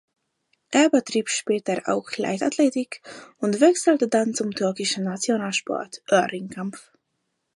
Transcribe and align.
Er 0.71 0.89
betrieb 0.89 1.29
später 1.29 1.83
auch 1.85 2.09
Leichtathletik 2.17 3.03
und 3.37 3.61
wechselte 3.61 4.07
dann 4.07 4.33
zum 4.33 4.49
türkischen 4.49 5.03
Nationalsport 5.03 6.01
Öl-Ringkampf. 6.11 6.89